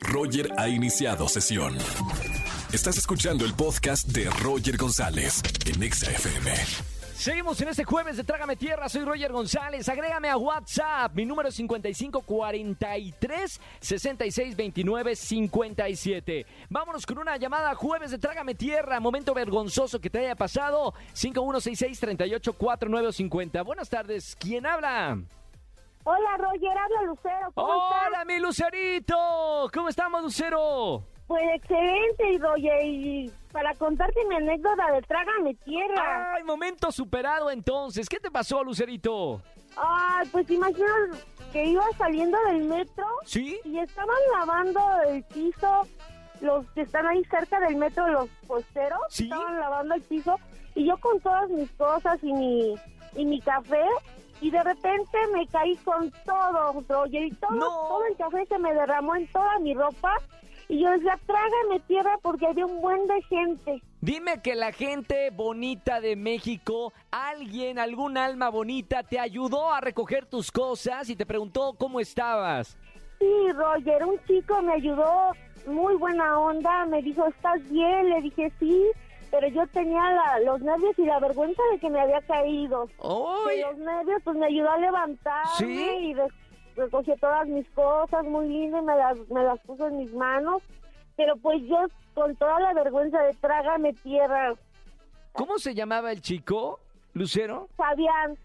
Roger 0.00 0.50
ha 0.56 0.68
iniciado 0.68 1.28
sesión. 1.28 1.76
Estás 2.72 2.98
escuchando 2.98 3.44
el 3.44 3.54
podcast 3.54 4.08
de 4.08 4.28
Roger 4.42 4.76
González 4.76 5.42
en 5.66 5.82
Exa 5.82 6.10
FM. 6.10 6.52
Seguimos 7.14 7.60
en 7.60 7.68
este 7.68 7.82
jueves 7.82 8.16
de 8.16 8.22
Trágame 8.22 8.54
Tierra, 8.54 8.88
soy 8.88 9.04
Roger 9.04 9.32
González. 9.32 9.88
Agrégame 9.88 10.28
a 10.28 10.36
WhatsApp, 10.36 11.12
mi 11.14 11.26
número 11.26 11.48
es 11.48 11.56
5543 11.56 13.60
6629 13.80 15.16
57. 15.16 16.46
Vámonos 16.70 17.04
con 17.04 17.18
una 17.18 17.36
llamada 17.36 17.74
jueves 17.74 18.12
de 18.12 18.18
Trágame 18.18 18.54
Tierra, 18.54 19.00
momento 19.00 19.34
vergonzoso 19.34 20.00
que 20.00 20.10
te 20.10 20.20
haya 20.20 20.36
pasado. 20.36 20.94
5166 21.14 21.98
384950. 21.98 23.62
Buenas 23.62 23.88
tardes, 23.88 24.36
¿quién 24.38 24.64
habla? 24.64 25.18
Hola, 26.10 26.38
Roger, 26.38 26.78
habla 26.78 27.02
Lucero. 27.02 27.52
¿Cómo 27.54 27.74
estás? 27.74 28.06
Hola, 28.06 28.24
mi 28.24 28.38
Lucerito. 28.38 29.70
¿Cómo 29.74 29.90
estamos, 29.90 30.22
Lucero? 30.22 31.04
Pues 31.26 31.42
excelente, 31.56 32.38
Roger. 32.40 32.82
Y 32.82 33.30
para 33.52 33.74
contarte 33.74 34.24
mi 34.26 34.36
anécdota 34.36 34.90
de 34.90 35.02
Trágame 35.02 35.54
Tierra. 35.66 36.32
Ay, 36.34 36.44
momento 36.44 36.90
superado 36.92 37.50
entonces. 37.50 38.08
¿Qué 38.08 38.18
te 38.18 38.30
pasó, 38.30 38.64
Lucerito? 38.64 39.42
Ay, 39.76 40.26
pues 40.32 40.50
imaginas 40.50 41.26
que 41.52 41.66
iba 41.66 41.84
saliendo 41.98 42.38
del 42.46 42.64
metro 42.64 43.04
¿Sí? 43.26 43.60
y 43.64 43.78
estaban 43.78 44.16
lavando 44.32 44.80
el 45.08 45.22
piso 45.24 45.86
los 46.40 46.64
que 46.70 46.82
están 46.82 47.06
ahí 47.06 47.22
cerca 47.24 47.60
del 47.60 47.76
metro, 47.76 48.08
los 48.08 48.30
posteros. 48.46 49.00
Sí. 49.10 49.24
Estaban 49.24 49.60
lavando 49.60 49.94
el 49.94 50.00
piso 50.00 50.40
y 50.74 50.86
yo 50.86 50.96
con 50.96 51.20
todas 51.20 51.50
mis 51.50 51.70
cosas 51.72 52.18
y 52.22 52.32
mi, 52.32 52.74
y 53.14 53.26
mi 53.26 53.42
café. 53.42 53.84
Y 54.40 54.50
de 54.50 54.62
repente 54.62 55.18
me 55.34 55.46
caí 55.48 55.76
con 55.78 56.10
todo, 56.24 56.84
Roger, 56.88 57.24
y 57.24 57.30
todo, 57.32 57.50
No. 57.52 57.66
todo 57.88 58.04
el 58.06 58.16
café 58.16 58.46
se 58.46 58.58
me 58.58 58.72
derramó 58.72 59.16
en 59.16 59.26
toda 59.28 59.58
mi 59.58 59.74
ropa. 59.74 60.12
Y 60.68 60.80
yo 60.82 60.90
decía, 60.90 61.18
trágame 61.26 61.80
tierra 61.86 62.18
porque 62.22 62.46
había 62.46 62.66
un 62.66 62.80
buen 62.80 63.06
de 63.06 63.22
gente. 63.22 63.82
Dime 64.00 64.42
que 64.42 64.54
la 64.54 64.70
gente 64.70 65.30
bonita 65.30 66.00
de 66.00 66.14
México, 66.14 66.92
alguien, 67.10 67.78
algún 67.78 68.16
alma 68.18 68.48
bonita, 68.50 69.02
te 69.02 69.18
ayudó 69.18 69.72
a 69.72 69.80
recoger 69.80 70.26
tus 70.26 70.52
cosas 70.52 71.08
y 71.08 71.16
te 71.16 71.24
preguntó 71.26 71.74
cómo 71.78 72.00
estabas. 72.00 72.76
Sí, 73.18 73.52
Roger, 73.54 74.04
un 74.04 74.20
chico 74.26 74.62
me 74.62 74.74
ayudó, 74.74 75.32
muy 75.66 75.96
buena 75.96 76.38
onda, 76.38 76.84
me 76.86 77.02
dijo, 77.02 77.26
¿estás 77.26 77.68
bien? 77.70 78.10
Le 78.10 78.20
dije, 78.20 78.52
sí, 78.60 78.84
pero 79.30 79.48
yo 79.48 79.66
tenía 79.68 80.00
la- 80.12 80.40
los 80.40 80.60
nervios 80.60 80.98
y 80.98 81.04
la 81.04 81.18
vergüenza 81.20 81.62
de 81.72 81.78
que 81.78 81.90
me 81.90 82.00
había 82.00 82.20
caído. 82.22 82.88
¡Ay! 83.02 83.60
los 83.62 83.76
nervios, 83.78 84.20
pues 84.24 84.36
me 84.36 84.46
ayudó 84.46 84.70
a 84.70 84.78
levantarme 84.78 85.50
¿Sí? 85.56 85.88
y 86.00 86.14
re- 86.14 86.28
recogió 86.76 87.16
todas 87.16 87.46
mis 87.48 87.68
cosas 87.70 88.24
muy 88.24 88.48
lindas 88.48 88.82
y 88.82 88.86
me 88.86 88.96
las, 88.96 89.18
me 89.30 89.42
las 89.42 89.58
puso 89.60 89.86
en 89.88 89.98
mis 89.98 90.12
manos. 90.14 90.62
Pero 91.16 91.36
pues 91.36 91.60
yo 91.64 91.78
con 92.14 92.34
toda 92.36 92.58
la 92.60 92.72
vergüenza 92.74 93.20
de 93.22 93.34
trágame 93.34 93.92
tierra, 93.94 94.54
¿Cómo 95.32 95.58
se 95.58 95.74
llamaba 95.74 96.10
el 96.10 96.20
chico, 96.20 96.80
Lucero? 97.12 97.68
Fabián, 97.76 98.36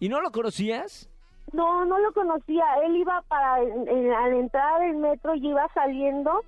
¿Y 0.00 0.08
no 0.08 0.20
lo 0.20 0.30
conocías? 0.32 1.08
no, 1.52 1.84
no 1.84 1.98
lo 1.98 2.12
conocía. 2.12 2.64
Él 2.84 2.96
iba 2.96 3.22
para, 3.28 3.60
en- 3.62 3.86
en- 3.88 4.12
al 4.12 4.32
entrar 4.34 4.82
al 4.82 4.94
metro 4.96 5.34
y 5.36 5.46
iba 5.48 5.68
saliendo, 5.74 6.42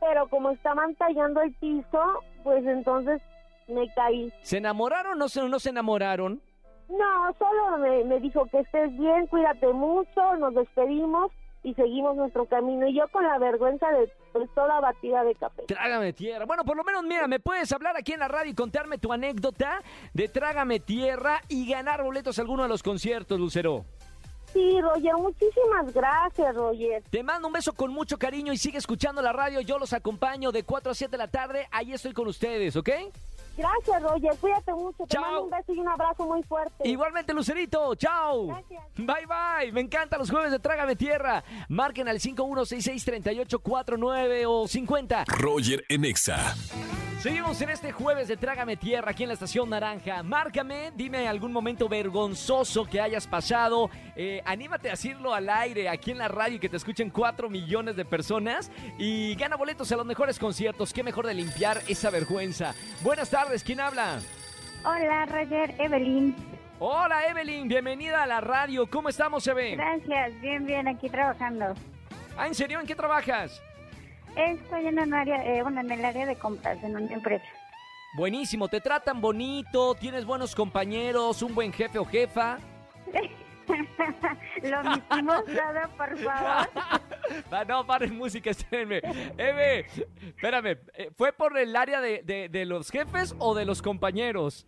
pero 0.00 0.28
como 0.28 0.50
estaban 0.50 0.94
tallando 0.94 1.40
el 1.40 1.52
piso, 1.54 2.20
pues 2.42 2.64
entonces 2.66 3.20
me 3.68 3.92
caí. 3.94 4.32
¿Se 4.42 4.58
enamoraron 4.58 5.12
o 5.12 5.16
no 5.16 5.28
se, 5.28 5.42
no 5.48 5.58
se 5.58 5.70
enamoraron? 5.70 6.40
No, 6.88 7.32
solo 7.38 7.78
me, 7.78 8.04
me 8.04 8.20
dijo 8.20 8.44
que 8.46 8.60
estés 8.60 8.96
bien, 8.98 9.26
cuídate 9.28 9.72
mucho, 9.72 10.36
nos 10.38 10.54
despedimos 10.54 11.32
y 11.62 11.74
seguimos 11.74 12.16
nuestro 12.16 12.46
camino. 12.46 12.86
Y 12.86 12.94
yo 12.96 13.08
con 13.08 13.24
la 13.24 13.38
vergüenza 13.38 13.88
de 13.92 14.12
pues, 14.32 14.48
toda 14.54 14.80
batida 14.80 15.24
de 15.24 15.34
café. 15.34 15.62
Trágame 15.66 16.12
tierra. 16.12 16.44
Bueno, 16.44 16.64
por 16.64 16.76
lo 16.76 16.84
menos, 16.84 17.02
mira, 17.04 17.26
me 17.28 17.40
puedes 17.40 17.72
hablar 17.72 17.96
aquí 17.96 18.12
en 18.12 18.20
la 18.20 18.28
radio 18.28 18.50
y 18.50 18.54
contarme 18.54 18.98
tu 18.98 19.12
anécdota 19.12 19.82
de 20.12 20.28
Trágame 20.28 20.80
tierra 20.80 21.40
y 21.48 21.68
ganar 21.68 22.02
boletos 22.02 22.38
a 22.38 22.42
alguno 22.42 22.64
de 22.64 22.68
los 22.68 22.82
conciertos, 22.82 23.38
Lucero. 23.38 23.84
Sí, 24.52 24.80
Roger, 24.80 25.14
muchísimas 25.14 25.94
gracias, 25.94 26.54
Roger. 26.54 27.02
Te 27.10 27.22
mando 27.22 27.46
un 27.48 27.54
beso 27.54 27.72
con 27.72 27.90
mucho 27.92 28.18
cariño 28.18 28.52
y 28.52 28.58
sigue 28.58 28.78
escuchando 28.78 29.22
la 29.22 29.32
radio. 29.32 29.60
Yo 29.60 29.78
los 29.78 29.92
acompaño 29.92 30.52
de 30.52 30.64
4 30.64 30.92
a 30.92 30.94
7 30.94 31.10
de 31.10 31.18
la 31.18 31.28
tarde. 31.28 31.66
Ahí 31.70 31.92
estoy 31.92 32.12
con 32.12 32.28
ustedes, 32.28 32.76
¿ok? 32.76 32.90
Gracias, 33.56 34.02
Roger, 34.02 34.32
cuídate 34.40 34.72
mucho. 34.72 35.04
Te 35.06 35.18
mando 35.18 35.44
un 35.44 35.50
beso 35.50 35.74
y 35.74 35.78
un 35.78 35.88
abrazo 35.88 36.24
muy 36.26 36.42
fuerte. 36.42 36.88
Igualmente, 36.88 37.34
Lucerito. 37.34 37.94
Chao. 37.96 38.46
Gracias. 38.46 38.82
Bye, 38.96 39.26
bye. 39.26 39.70
Me 39.72 39.82
encantan 39.82 40.18
los 40.18 40.30
jueves 40.30 40.50
de 40.50 40.58
Trágame 40.58 40.96
Tierra. 40.96 41.44
Marquen 41.68 42.08
al 42.08 42.18
5166-3849 42.18 44.44
o 44.46 44.66
50. 44.66 45.24
Roger 45.26 45.84
en 45.88 46.06
Exa. 46.06 46.54
Seguimos 47.22 47.62
en 47.62 47.70
este 47.70 47.92
jueves 47.92 48.26
de 48.26 48.36
Trágame 48.36 48.76
Tierra 48.76 49.12
aquí 49.12 49.22
en 49.22 49.28
la 49.28 49.34
Estación 49.34 49.70
Naranja. 49.70 50.24
Márcame, 50.24 50.90
dime 50.96 51.28
algún 51.28 51.52
momento 51.52 51.88
vergonzoso 51.88 52.84
que 52.84 53.00
hayas 53.00 53.28
pasado. 53.28 53.90
Eh, 54.16 54.42
anímate 54.44 54.88
a 54.88 54.94
decirlo 54.94 55.32
al 55.32 55.48
aire 55.48 55.88
aquí 55.88 56.10
en 56.10 56.18
la 56.18 56.26
radio 56.26 56.56
y 56.56 56.58
que 56.58 56.68
te 56.68 56.78
escuchen 56.78 57.10
4 57.10 57.48
millones 57.48 57.94
de 57.94 58.04
personas. 58.04 58.72
Y 58.98 59.36
gana 59.36 59.54
boletos 59.54 59.92
a 59.92 59.96
los 59.98 60.04
mejores 60.04 60.36
conciertos. 60.36 60.92
Qué 60.92 61.04
mejor 61.04 61.24
de 61.28 61.34
limpiar 61.34 61.80
esa 61.86 62.10
vergüenza. 62.10 62.74
Buenas 63.04 63.30
tardes, 63.30 63.62
¿quién 63.62 63.78
habla? 63.78 64.18
Hola, 64.84 65.24
Roger, 65.26 65.76
Evelyn. 65.78 66.34
Hola 66.80 67.28
Evelyn, 67.28 67.68
bienvenida 67.68 68.24
a 68.24 68.26
la 68.26 68.40
radio. 68.40 68.90
¿Cómo 68.90 69.10
estamos, 69.10 69.46
Eve? 69.46 69.76
Gracias, 69.76 70.40
bien, 70.40 70.66
bien, 70.66 70.88
aquí 70.88 71.08
trabajando. 71.08 71.66
Ah, 72.36 72.48
¿en 72.48 72.54
serio? 72.56 72.80
¿En 72.80 72.86
qué 72.88 72.96
trabajas? 72.96 73.62
Estoy 74.36 74.86
en 74.86 74.98
un 74.98 75.12
área, 75.14 75.44
eh, 75.44 75.62
bueno, 75.62 75.80
en 75.80 75.90
el 75.90 76.04
área 76.04 76.26
de 76.26 76.36
compras, 76.36 76.82
en 76.82 76.96
una 76.96 77.12
empresa. 77.12 77.44
Buenísimo, 78.16 78.68
te 78.68 78.80
tratan 78.80 79.20
bonito, 79.20 79.94
tienes 79.94 80.24
buenos 80.24 80.54
compañeros, 80.54 81.42
un 81.42 81.54
buen 81.54 81.72
jefe 81.72 81.98
o 81.98 82.04
jefa. 82.04 82.58
Lo 84.62 84.80
omitimos 84.80 85.44
todo, 85.46 85.96
por 85.96 86.18
favor. 86.18 86.68
Ah, 87.50 87.64
no, 87.66 87.86
paren 87.86 88.14
música, 88.16 88.50
espérenme. 88.50 89.00
Eve, 89.38 89.86
espérame, 90.26 90.76
eh, 90.92 91.10
¿fue 91.16 91.32
por 91.32 91.56
el 91.56 91.74
área 91.74 92.00
de, 92.02 92.22
de- 92.22 92.48
de 92.50 92.66
los 92.66 92.90
jefes 92.90 93.34
o 93.38 93.54
de 93.54 93.64
los 93.64 93.80
compañeros? 93.80 94.66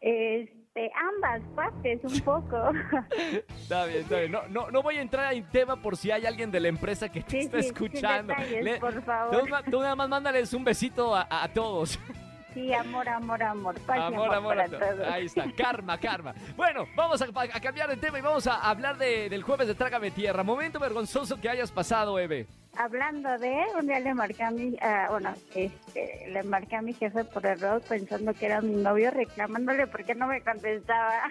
Este, 0.00 0.92
ambas 1.34 1.48
partes, 1.54 2.00
un 2.04 2.20
poco. 2.20 2.56
Está 3.60 3.84
bien, 3.86 4.00
está 4.00 4.18
bien. 4.18 4.32
No, 4.32 4.42
no, 4.48 4.70
no 4.70 4.82
voy 4.82 4.96
a 4.96 5.02
entrar 5.02 5.32
en 5.32 5.44
tema 5.48 5.76
por 5.76 5.96
si 5.96 6.10
hay 6.10 6.26
alguien 6.26 6.50
de 6.50 6.60
la 6.60 6.68
empresa 6.68 7.08
que 7.08 7.22
te 7.22 7.30
Sí, 7.30 7.38
está 7.38 7.60
sí, 7.62 7.68
escuchando. 7.68 8.34
detalles, 8.34 8.78
por 8.80 8.94
tú, 8.94 9.00
favor. 9.02 9.48
ma- 9.48 9.62
tú 9.62 9.80
nada 9.80 9.94
más 9.96 10.08
mándales 10.08 10.52
un 10.54 10.64
besito 10.64 11.14
a, 11.14 11.26
a 11.30 11.48
todos. 11.52 11.98
Sí, 12.54 12.72
amor, 12.74 13.08
amor, 13.08 13.42
amor. 13.42 13.80
Paz 13.82 13.96
y 13.98 14.00
Amor, 14.14 14.34
amor, 14.34 14.56
para 14.56 14.68
todos. 14.68 15.08
Ahí 15.08 15.26
está, 15.26 15.44
karma, 15.56 15.98
karma. 15.98 16.34
Bueno, 16.56 16.84
vamos 16.96 17.22
a, 17.22 17.26
a 17.26 17.60
cambiar 17.60 17.88
de 17.88 17.96
tema 17.96 18.18
y 18.18 18.22
vamos 18.22 18.46
a 18.46 18.56
hablar 18.68 18.98
de- 18.98 19.28
del 19.28 19.42
jueves 19.42 19.68
de 19.68 19.74
Trágame 19.74 20.10
Tierra. 20.10 20.42
Momento 20.42 20.78
vergonzoso 20.80 21.40
que 21.40 21.48
hayas 21.48 21.70
pasado, 21.70 22.18
Eve. 22.18 22.46
Hablando 22.76 23.36
de, 23.38 23.64
un 23.78 23.86
día 23.86 23.98
le 24.00 24.14
marqué 24.14 24.42
a 24.44 24.50
mi, 24.50 24.76
ah, 24.80 25.08
bueno, 25.10 25.34
este, 25.54 26.28
le 26.30 26.42
marqué 26.44 26.76
a 26.76 26.82
mi 26.82 26.92
jefe 26.92 27.24
por 27.24 27.44
error 27.44 27.82
pensando 27.88 28.32
que 28.32 28.46
era 28.46 28.60
mi 28.60 28.76
novio, 28.76 29.10
reclamándole 29.10 29.86
por 29.88 30.04
qué 30.04 30.14
no 30.14 30.26
me 30.28 30.40
contestaba. 30.40 31.30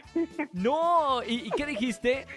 No, 0.54 1.24
¿y, 1.24 1.48
y 1.48 1.52
qué 1.52 1.66
dijiste? 1.66 2.26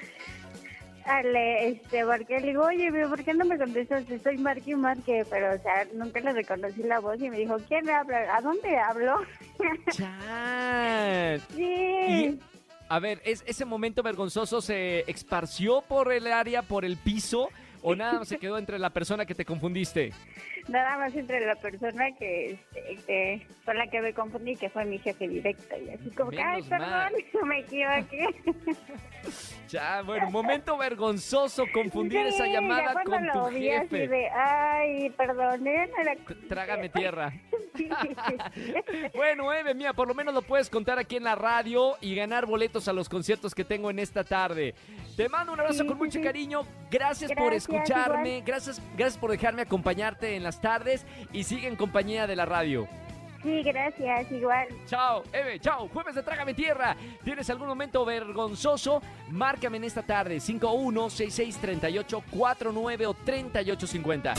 Ah, 1.04 1.22
le, 1.22 1.68
este, 1.68 2.04
marqué, 2.04 2.40
le 2.40 2.48
digo, 2.48 2.64
oye, 2.64 2.90
¿por 3.08 3.24
qué 3.24 3.34
no 3.34 3.44
me 3.44 3.58
contestas? 3.58 4.08
Estoy 4.08 4.38
marque 4.38 4.70
y 4.70 4.74
marque, 4.74 5.24
pero, 5.28 5.54
o 5.54 5.58
sea, 5.58 5.86
nunca 5.94 6.20
le 6.20 6.32
reconocí 6.32 6.82
la 6.82 7.00
voz 7.00 7.20
y 7.20 7.28
me 7.28 7.38
dijo, 7.38 7.56
¿quién 7.68 7.84
me 7.84 7.92
habla? 7.92 8.36
¿A 8.36 8.40
dónde 8.40 8.76
hablo? 8.76 9.20
Chan. 9.90 11.40
sí. 11.54 11.64
Y, 11.64 12.40
a 12.88 12.98
ver, 12.98 13.20
¿es, 13.24 13.42
¿ese 13.46 13.64
momento 13.64 14.02
vergonzoso 14.02 14.60
se 14.60 15.10
esparció 15.10 15.80
por 15.82 16.12
el 16.12 16.26
área, 16.26 16.62
por 16.62 16.84
el 16.84 16.96
piso? 16.96 17.48
¿O 17.82 17.96
nada 17.96 18.24
se 18.24 18.38
quedó 18.38 18.58
entre 18.58 18.78
la 18.78 18.90
persona 18.90 19.26
que 19.26 19.34
te 19.34 19.44
confundiste? 19.44 20.12
Nada 20.68 20.96
más 20.98 21.14
entre 21.14 21.44
la 21.44 21.56
persona 21.56 22.12
que, 22.18 22.52
este, 22.52 22.96
que 23.06 23.46
con 23.64 23.76
la 23.76 23.86
que 23.88 24.00
me 24.00 24.14
confundí, 24.14 24.56
que 24.56 24.70
fue 24.70 24.84
mi 24.84 24.98
jefe 24.98 25.26
directo. 25.28 25.74
Y 25.76 25.90
así 25.90 26.10
como 26.10 26.30
que, 26.30 26.40
ay, 26.42 26.62
perdón, 26.62 27.12
me 27.48 27.58
equivoqué. 27.60 28.26
Ya, 29.68 30.02
bueno, 30.02 30.28
momento 30.30 30.76
vergonzoso 30.76 31.64
confundir 31.72 32.20
Sí, 32.24 32.34
esa 32.34 32.46
llamada 32.46 32.92
con 33.04 33.26
tu 33.32 33.46
así 33.46 33.62
jefe. 33.62 34.08
de, 34.08 34.28
ay, 34.28 35.08
perdón, 35.10 35.66
¿eh? 35.66 35.88
no 35.88 36.02
era- 36.02 36.16
Trágame 36.48 36.88
tierra. 36.90 37.32
Bueno, 39.14 39.50
Eve, 39.52 39.74
mía, 39.74 39.92
por 39.94 40.08
lo 40.08 40.14
menos 40.14 40.34
lo 40.34 40.42
puedes 40.42 40.68
contar 40.68 40.98
aquí 40.98 41.16
en 41.16 41.24
la 41.24 41.34
radio 41.34 41.96
y 42.00 42.14
ganar 42.14 42.44
boletos 42.46 42.86
a 42.88 42.92
los 42.92 43.08
conciertos 43.08 43.54
que 43.54 43.64
tengo 43.64 43.90
en 43.90 43.98
esta 43.98 44.24
tarde. 44.24 44.74
Te 45.16 45.28
mando 45.28 45.52
un 45.52 45.60
abrazo 45.60 45.82
Sí, 45.82 45.88
con 45.88 45.96
mucho 45.98 46.18
sí. 46.18 46.22
cariño. 46.22 46.62
Gracias, 46.90 47.32
por 47.32 47.54
escucharme. 47.54 48.28
igual. 48.38 48.44
Gracias, 48.46 48.82
gracias 48.96 49.18
por 49.18 49.30
dejarme 49.30 49.62
acompañarte 49.62 50.36
en 50.36 50.42
tardes 50.60 51.04
y 51.32 51.44
sigue 51.44 51.68
en 51.68 51.76
compañía 51.76 52.26
de 52.26 52.36
la 52.36 52.46
radio. 52.46 52.88
Sí, 53.42 53.62
gracias, 53.62 54.30
igual. 54.30 54.68
Chao, 54.86 55.24
Eve, 55.32 55.58
chao. 55.58 55.88
Jueves 55.88 56.14
de 56.14 56.22
Trágame 56.22 56.52
Tierra. 56.54 56.96
¿Tienes 57.24 57.50
algún 57.50 57.66
momento 57.66 58.04
vergonzoso? 58.04 59.02
Márcame 59.30 59.78
en 59.78 59.84
esta 59.84 60.02
tarde 60.02 60.36
51663849 60.36 63.06
o 63.06 63.14
3850. 63.14 64.34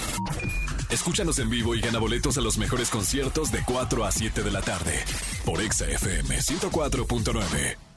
Escúchanos 0.90 1.40
en 1.40 1.50
vivo 1.50 1.76
y 1.76 1.82
gana 1.82 2.00
boletos 2.00 2.38
a 2.38 2.42
los 2.42 2.58
mejores 2.58 2.90
conciertos 2.90 3.52
de 3.52 3.62
4 3.66 4.06
a 4.06 4.12
7 4.12 4.42
de 4.44 4.52
la 4.52 4.62
tarde 4.62 5.04
por 5.44 5.60
Exa 5.60 5.88
FM 5.88 6.38
104.9. 6.38 7.93